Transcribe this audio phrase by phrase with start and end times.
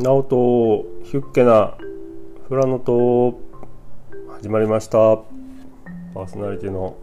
[0.00, 1.74] ナオとヒュッケな
[2.46, 3.40] フラノと
[4.40, 5.16] 始まりました。
[6.14, 6.96] パーソナリティの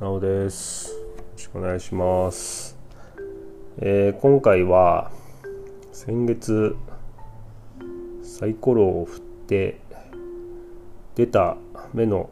[0.00, 0.92] ナオです。
[0.92, 0.98] よ
[1.32, 2.78] ろしくお願いします、
[3.78, 5.10] えー今回は
[5.90, 6.76] 先月
[8.22, 9.80] サイコロを振って
[11.16, 11.56] 出た
[11.92, 12.30] 目の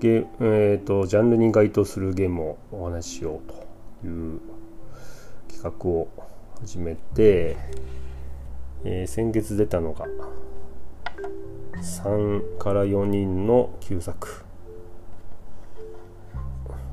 [0.00, 4.40] ゲーえー、とジャンルに該当するゲームをお話ししようという
[5.48, 6.08] 企画を
[6.60, 7.56] 始めて、
[8.84, 10.06] えー先月出たのが
[11.82, 14.44] 3から4人の旧作。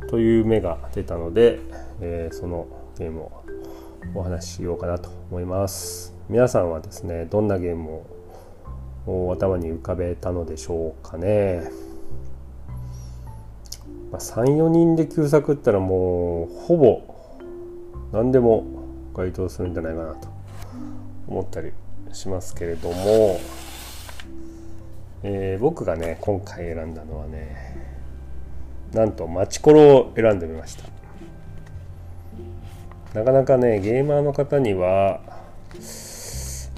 [0.09, 1.59] という目が出たので、
[2.01, 3.43] えーそのゲームを
[4.15, 6.13] お話ししようかなと思います。
[6.29, 8.01] 皆さんはですねどんなゲーム
[9.07, 11.63] を頭に浮かべたのでしょうかね、
[14.11, 17.01] まあ、34人で旧作ったらもうほぼ
[18.13, 18.82] 何でも
[19.13, 20.27] 該当するんじゃないかなと
[21.27, 21.71] 思ったり
[22.11, 23.39] しますけれども、
[25.23, 27.77] えー僕がね今回選んだのはね
[28.93, 30.83] なんとマチコロを選んでみました。
[33.13, 35.19] なかなかねゲーマーの方には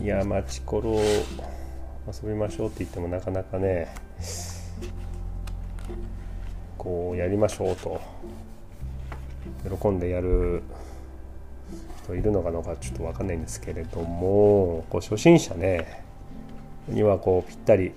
[0.02, 3.88] いやマチコロ遊びましょうって言ってもなかなかね
[6.78, 8.02] こうやりましょうと
[9.82, 10.62] 喜んでやる
[12.06, 16.04] 人いるのかどうかちょっと分かんないんですけれどもこう初心者ね
[16.88, 17.94] にはこうぴったり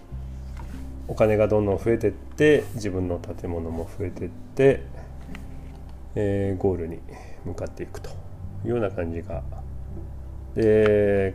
[1.06, 4.82] お金がどんどん増えてって自分の建物も増えてって、
[6.14, 6.98] えーゴールに
[7.44, 8.10] 向かっていくと
[8.64, 9.42] いうような感じが。
[10.54, 11.34] で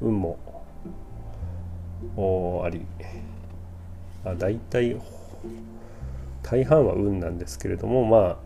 [0.00, 0.38] 運も
[2.16, 2.86] おあり。
[4.24, 4.96] あ大体
[6.42, 8.45] 大半は運なんですけれどもまあ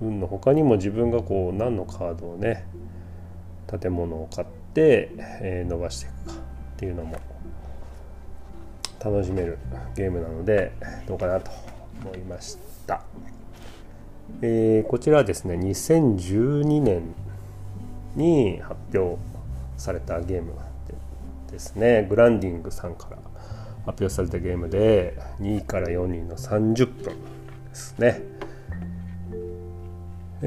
[0.00, 2.66] 運の他にも自分がこう何のカードをね
[3.66, 5.10] 建物を買って、
[5.42, 6.36] え伸ばしていくかっ
[6.76, 7.18] ていうのも
[9.02, 9.58] 楽しめる
[9.96, 10.72] ゲームなので
[11.06, 11.50] どうかなと
[12.04, 13.02] 思いました、
[14.42, 17.14] えーこちらはですね2012年
[18.14, 19.18] に発表
[19.76, 20.52] されたゲーム
[21.50, 23.18] ですねグランディングさんから
[23.86, 28.20] 発表されたゲームで2位から4人の30分ですね。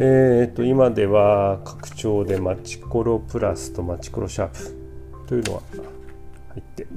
[0.01, 4.73] えー、と今では拡張でマチコロプラスとマチコロシャープ
[5.27, 6.87] というのは入って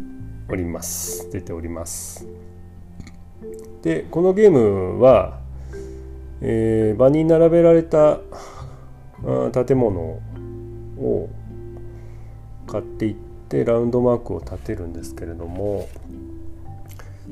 [0.48, 1.28] おります。
[1.32, 2.28] 出ております。
[3.82, 5.40] でこのゲームは、
[6.42, 8.20] えー場に並べられた
[9.66, 10.20] 建物
[10.96, 11.28] を
[12.68, 13.14] 買っていっ
[13.48, 15.88] てラウンドマークを立てるんですけれども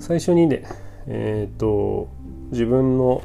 [0.00, 0.64] 最初にね
[1.06, 2.08] えっ、と
[2.50, 3.22] 自分の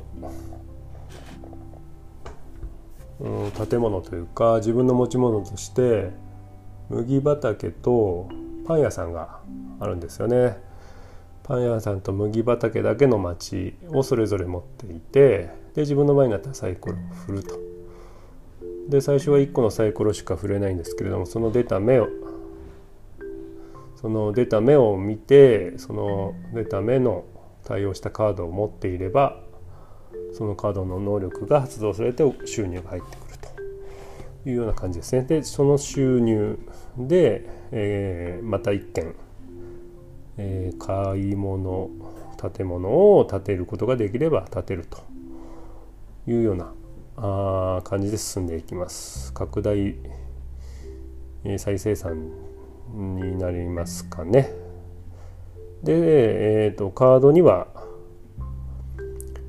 [3.20, 6.12] うん建物というか自分の持ち物として
[6.90, 8.30] 麦畑と
[8.68, 9.40] パン屋さんが
[9.80, 10.58] あるんですよね。
[11.44, 17.60] パン屋さんと麦畑だけの町をそれぞれ持っていてで自分の前になったらサイコロを振ると。
[18.90, 22.08] で最初は1個のサイコロしか振れないんですけれどもその出た目を
[23.96, 27.26] その出た目を見てその出た目の
[27.64, 29.40] 対応したカードを持っていれば
[30.36, 33.38] そのカードの能力が発動されて収入が入ってくる
[34.44, 35.22] というような感じですね。
[35.22, 36.60] でその収入
[36.98, 39.16] で、えーまた1件、
[40.38, 41.90] えー買い物
[42.54, 44.98] 建物を建てることができれば建てると
[46.28, 46.74] いうような
[47.16, 49.32] あ感じで進んでいきます。
[49.34, 49.96] 拡大、
[51.46, 52.30] えー再生産
[52.94, 54.52] になりますかね。
[55.82, 57.68] で、えー、とカードには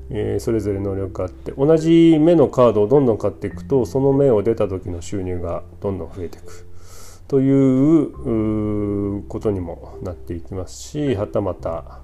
[0.09, 6.65] えーそれぞれ能力があって同じ目のカードをどんどん買っていくとその目を出た時の収入がどんどん増えていく。
[7.27, 11.99] ということにもなっていきますしはたまた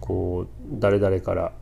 [0.00, 0.48] こう
[0.80, 1.52] 誰々から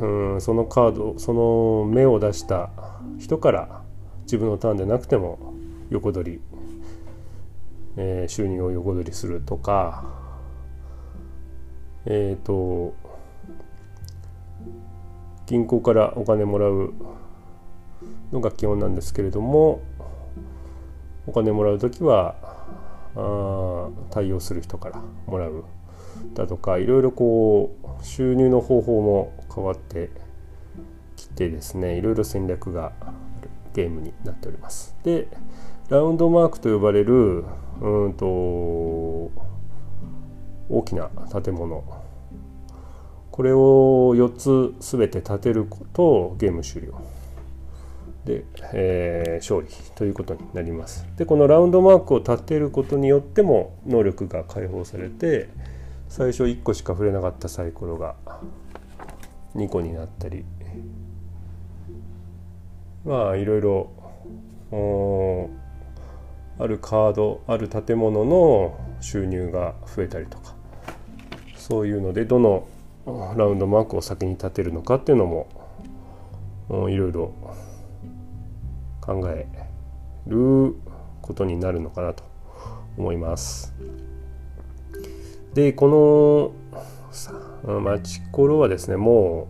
[0.00, 0.06] う
[0.36, 2.70] んそのカードその目を出した
[3.18, 3.82] 人から
[4.22, 5.54] 自分のターンでなくても
[5.90, 6.40] 横取り、
[7.96, 10.25] えー収入を横取りするとか
[12.06, 12.94] えっ、と
[15.46, 16.94] 銀行からお金もらう
[18.32, 19.80] のが基本なんですけれども
[21.26, 22.34] お金もらう時は
[23.16, 25.64] あ対応する人からもらう
[26.34, 30.10] だとかいろいろこう収入の方法も変わって
[31.16, 33.12] きてですねいろいろ戦略があ
[33.42, 34.96] るゲームになっております。
[35.04, 35.28] で
[35.88, 37.44] ラウンドマークと呼ばれる
[37.80, 39.30] うんと
[40.68, 41.10] 大きな
[41.42, 41.84] 建物。
[43.30, 47.00] これを4つ全て建てるとゲーム終了。
[48.24, 51.06] で、えー、勝利ということになります。
[51.16, 55.48] でこのラウンドマークを立てることによっても能力が解放されて
[56.08, 58.16] 最初1個しか触れなかったサイコロが
[59.54, 60.44] 2個になったり。
[63.04, 63.90] まあいろいろ
[66.58, 70.55] あるカードある建物の収入が増えたりとか。
[71.68, 72.68] そういうのでどの
[73.36, 75.48] ラウンドマークを先に立てるのかっていうのも
[76.88, 77.34] いろいろ
[79.00, 79.48] 考え
[80.28, 80.76] る
[81.20, 82.22] ことになるのかなと
[82.96, 83.74] 思います。
[85.54, 86.54] でこ
[87.66, 89.48] のマチコロはですねも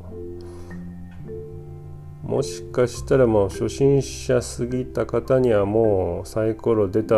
[2.24, 7.14] うもしかしたらもう初心者すぎた方にはもうサイコロ出た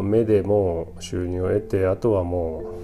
[0.00, 2.81] 目でもう収入を得てあとはもう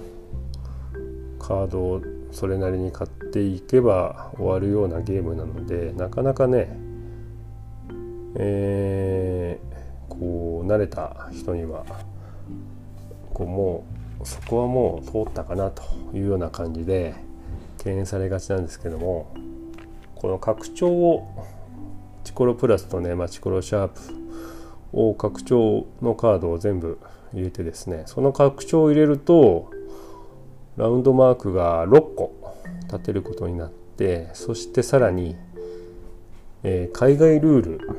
[1.49, 2.01] カードを
[2.31, 6.77] それなりに買っていけば終わるようなゲームなのでなかなかね
[8.35, 11.83] えー、こう慣れた人には
[13.33, 13.83] こうも
[14.21, 15.81] うそこはもう通ったかなと
[16.13, 17.15] いうような感じで
[17.79, 19.33] 敬遠されがちなんですけども
[20.13, 21.47] この拡張を
[22.23, 23.99] チコロプラスとねマチコロシャープ
[24.93, 26.99] を拡張のカードを全部
[27.33, 29.71] 入れてですねその拡張を入れると
[30.79, 35.35] ラウンドマークが6個立てることになってそしてさらに、
[36.63, 37.89] えー、海外ルール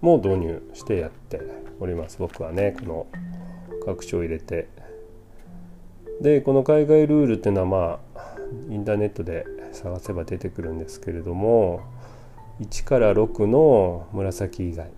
[0.00, 1.40] も導入してやって
[1.80, 2.18] おります。
[2.20, 3.06] 僕はねこの
[3.84, 4.68] 拡張を入れて。
[6.20, 8.36] でこの海外ルールっていうのはまあ
[8.70, 11.80] インターネットで探せば出てくるんですけれども
[12.60, 14.92] 1から6の紫以外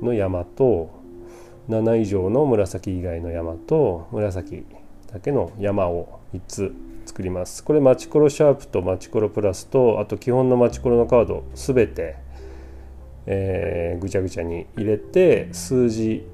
[0.00, 0.90] の山と
[1.68, 4.64] 7以上の紫以外の山と紫
[5.12, 6.74] だけの山を3つ
[7.06, 7.64] 作ります。
[7.64, 12.16] これマチコロシャープとマチコロプラスとあと基本のマチコロのカード全て
[13.26, 16.24] えー、ぐちゃぐちゃに入れて数字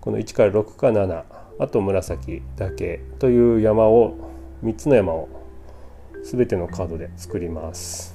[0.00, 1.24] この1から6か7
[1.58, 4.16] あと紫だけという山を
[4.62, 5.28] 3つの山を
[6.22, 8.14] 全てのカードで作ります。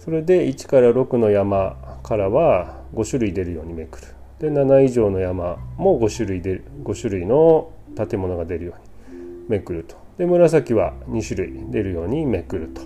[0.00, 4.06] それで1から6の山からは5種類出るようにめくる。
[4.42, 9.94] で7以上の山も5種類出る5種類の建物が出るようにめくると。
[10.18, 12.82] で紫は2種類出るようにめくると。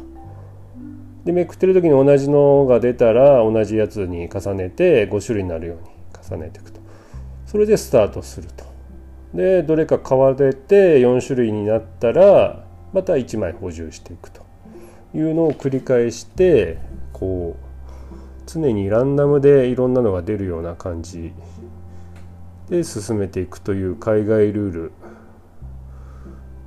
[1.25, 5.83] でめくってる時に同じのが出たら同じやつに重ねて5種類になるように
[6.29, 6.81] 重ねていくと。
[7.47, 8.67] それでスタートすると。
[9.33, 14.43] でどれか買われて4種類になったらまた1枚補充していくと。
[15.15, 16.77] いうのを繰り返して
[17.15, 17.66] こう
[18.47, 21.33] 常にランダムでいろんなのが出るような感じ
[22.69, 24.93] で進めていくという海外ルール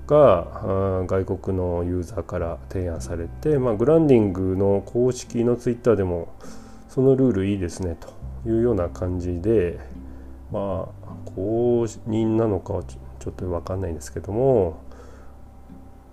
[0.08, 6.34] が外国のユーザーから提案されて、まあ、グランディングの公式のツイッターでも
[6.88, 8.10] そのルールいいですねと
[8.50, 9.80] いうような感じで
[10.52, 14.82] まあ公認なのかはちょっと分かんないんですけども、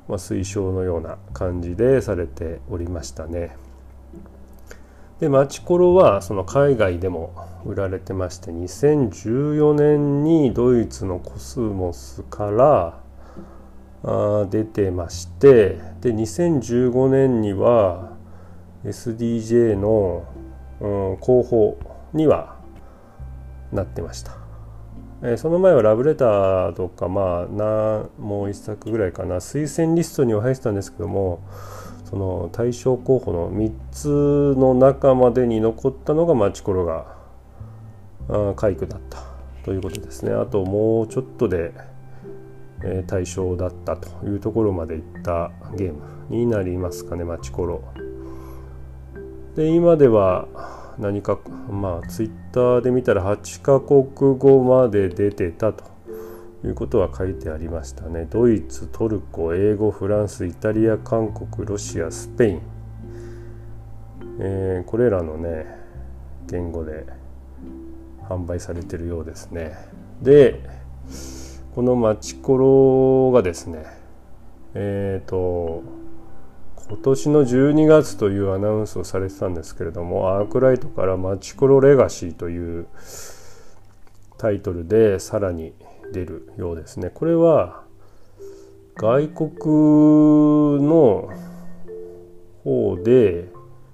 [0.08, 3.56] まあ、推奨のような感じでされておりましたね。
[5.20, 7.34] でマチコロはその海外でも
[7.64, 13.00] 売られてまして2014年にドイツのコスモスから
[14.50, 18.12] 出てましてで2015年には
[18.84, 20.24] SDJ の、
[20.80, 21.78] うん、広報
[22.12, 22.56] には
[23.72, 24.36] なってました、
[25.22, 29.36] えー、その前はラブレターとかまあなもう一作ぐらいかな。
[29.36, 31.40] 推薦リストには入ってたんですけども
[32.08, 37.16] その対象候補の3つの中までに残ったのがマチコロが
[38.54, 39.22] 快挙だった
[39.64, 41.72] ということですねあともうちょっとで
[42.84, 47.82] え対象だったというところまでいったゲームになりますかねマチコロ。
[49.56, 50.46] で今では
[50.98, 51.38] 何か
[51.70, 54.04] まあツイッターで見たら8カ国
[54.38, 55.84] 語まで出てたと
[56.68, 58.26] いうことは書いてありましたね。
[58.30, 62.62] ドイツ、トルコ、英語、フランス、イタリア、韓国、ロシア、スペイン。
[64.38, 65.66] えー、これらのね
[66.46, 67.06] 言語で
[68.28, 69.76] 販売されてるようですね。
[70.20, 70.60] で
[71.74, 73.84] このマチコロがですね
[74.74, 75.82] えっ、ー、と
[76.88, 82.86] 今年の12月というアナウンスをされてたんですけれどもアークライトからマチコロレガシーという
[84.38, 85.72] タイトルでさらに
[86.12, 87.10] 出るようですね。
[87.10, 87.84] これは
[88.96, 91.30] 外国の
[92.64, 93.48] 方で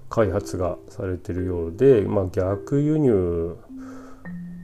[0.09, 3.57] 開発がされてるようで、まあ、逆輸入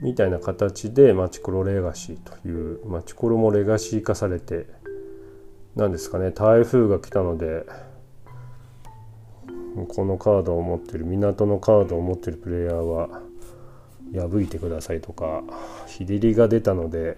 [0.00, 4.66] みたいな形でマチコロレガシーというマチコロもレガシー化されて
[5.76, 6.30] 何ですかね。
[6.30, 7.66] 台風が来たので
[9.88, 13.20] このカードを持ってる港のカードを持ってるプレイヤーは
[14.12, 15.42] 破いてくださいとか
[15.86, 17.16] 日照りが出たので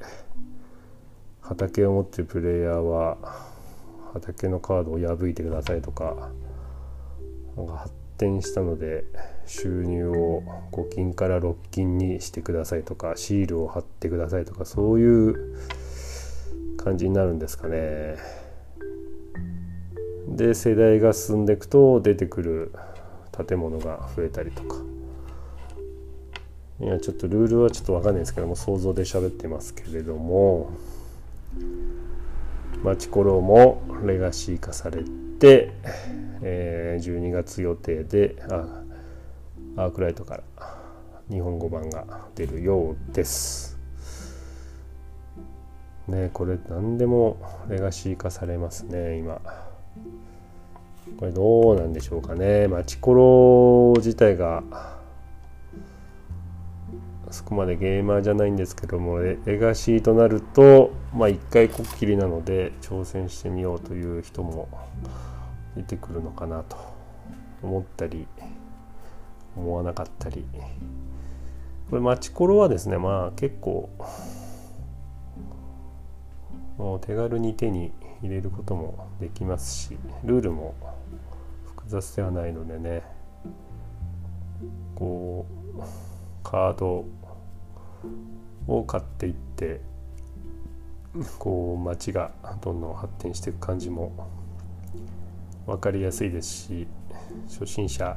[1.53, 3.19] 畑を持ってるプレイヤーは
[4.15, 6.31] 畑のカードを破いてくださいとか
[7.57, 9.05] なんか発展したので
[9.47, 10.43] 収入を
[10.73, 15.57] 5金から6金にしてくださいとかシールを貼ってくださいとかそういう
[16.79, 18.17] 感じになるんですかね。
[20.29, 22.73] で世代が進んでいくと出てくる
[23.47, 24.77] 建物が増えたりとか
[26.81, 30.71] いやちょっとルールはちょっと分かんないですけども想像で喋ってますけれども
[32.83, 35.05] マチコロもレガシー化され
[35.39, 35.73] て、
[36.43, 38.83] えー、12月予定であ
[39.77, 40.43] アークライトから
[41.31, 43.79] 日本語版が出るようです。
[46.09, 47.37] ねこれ何でも
[47.69, 49.41] レガシー化されますね今。
[51.19, 52.69] これどうなんでしょうかね。
[52.69, 54.63] マチコロ自体が
[57.33, 64.69] そこまでゲーマーじゃないんですけどもレガシーとなるとまあ一回こっきりなので挑戦してみようという人も
[65.77, 66.77] 出てくるのかなと
[67.63, 68.27] 思ったり
[69.57, 70.45] 思わなかったり。
[71.93, 73.91] これマチコロはですねまあ結構
[76.79, 80.75] もう手軽に手に入れることもできますしルールも
[81.67, 83.03] 複雑ではないのでね
[84.95, 85.45] こ
[85.77, 85.83] う
[86.43, 87.05] カード
[88.67, 89.81] を買っていって
[91.39, 94.13] こう街がどんどん発展していく感じも
[95.67, 96.87] 分かりやすいですし
[97.49, 98.17] 初心者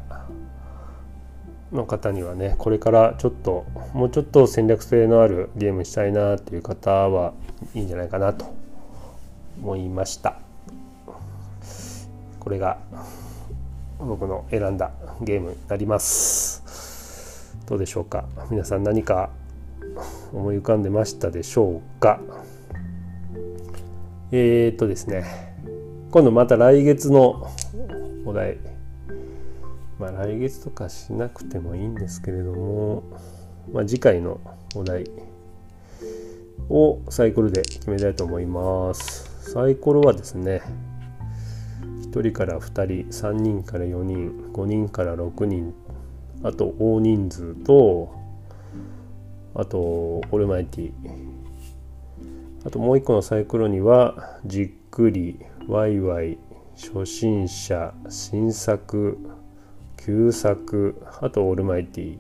[1.72, 7.34] の方にはねこれからちょっともうちょっと戦略性のあるゲームしたいなっていう方は
[7.74, 8.54] いいんじゃないかなと
[9.62, 10.40] 思いました。
[12.40, 12.78] これが
[13.98, 17.56] 僕の選んだゲームになります。
[17.66, 18.26] どうでしょうか？
[18.52, 19.32] 皆さん何か
[20.34, 22.20] 思い浮かんでましたでしょうか。
[24.32, 25.24] えー、っとですね。
[26.12, 27.48] 今度また来月の
[28.26, 28.58] お題。
[30.00, 33.04] まあ来月とかしなくてもいいんですけれども、
[33.72, 34.40] まあ、次回の
[34.76, 35.06] お題
[36.70, 39.52] をサイコロで決めたいと思います。
[39.52, 40.62] サイコロはですね
[42.12, 45.74] 1人から2人3人から4人5人から6人
[46.44, 48.14] あと大人数と
[49.56, 50.92] あとオールマイティ
[52.66, 56.38] あともう一個のサイクロにはじっくりワイワイ
[56.76, 59.18] 初心者新作
[59.98, 62.18] 旧作あとオールマイティ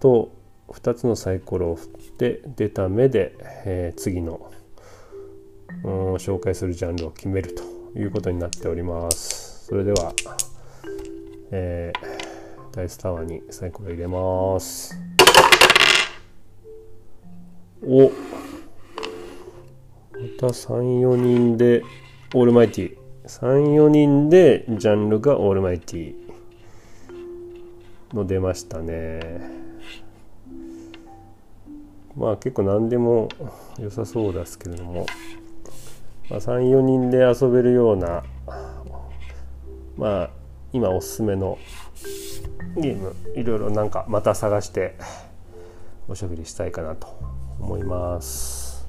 [0.00, 0.32] と
[0.68, 1.88] 2つのサイコロを振っ
[2.18, 4.50] て出た目で、えー、次の、
[5.84, 7.62] うん、紹介するジャンルを決めると
[7.98, 9.66] いうことになっております。
[9.66, 10.12] それでは、
[11.52, 15.13] えー、ダイスタワーにサイコロ入れます。
[17.86, 18.10] お。
[20.12, 21.82] また34人で
[22.34, 26.14] オールマイティ34人でジャンルがオールマイティ
[28.12, 29.40] の出ましたね。
[32.16, 33.28] まあ結構何でも
[33.78, 35.06] 良さそうですけれども、
[36.30, 38.22] まあ、34人で遊べるような
[39.96, 40.30] まあ
[40.72, 41.58] 今おすすめの
[42.76, 44.96] ゲームいろいろなんかまた探して
[46.08, 47.08] おしゃべりしたいかなと
[47.64, 48.86] 思います。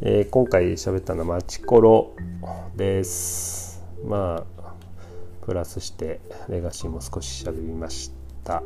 [0.00, 2.16] えー、今回喋ったのはマチコロ
[2.74, 3.84] です。
[4.06, 4.72] まあ
[5.44, 8.10] プラスしてレガシーも少し喋りまし
[8.42, 8.62] た。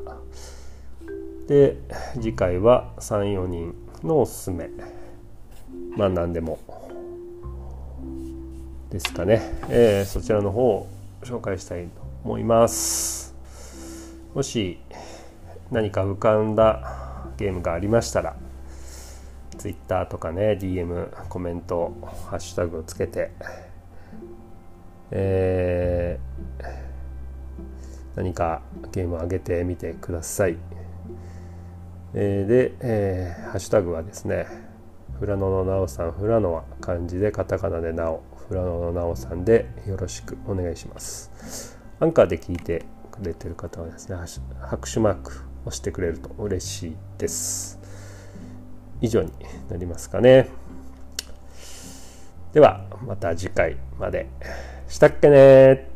[1.48, 1.76] で
[2.14, 3.74] 次回は34人
[4.04, 4.70] のおすすめ
[5.96, 6.60] まあ何でも
[8.90, 10.88] ですかね、えー、そちらの方を
[11.22, 11.90] 紹介したいと
[12.24, 13.34] 思います
[14.32, 14.78] もし
[15.70, 18.36] 何か浮かんだゲームがありましたら
[19.54, 21.94] Twitter とかね DM コメント
[22.28, 23.32] ハッシュタグをつけて、
[25.10, 26.64] えー、
[28.16, 30.56] 何かゲームを上げてみてください、
[32.14, 34.46] えー、で、えー、ハッシュタグはですね
[35.18, 41.78] フラノのなおさんフラノは漢字でカタカナでなおフラノのなおさんでよろしくお願いします。
[42.00, 44.16] アンカーで聞いてくれてる方はですね
[44.60, 45.32] 拍手マーク
[45.64, 47.83] 押してくれると嬉しいです。
[49.00, 49.32] 以上に
[49.70, 50.48] なりますかね。
[52.52, 54.28] ではまた次回まで。
[54.88, 55.93] したっけね